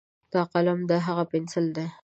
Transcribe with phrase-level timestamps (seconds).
[0.33, 1.85] دا قلم ده، هاغه پینسل ده.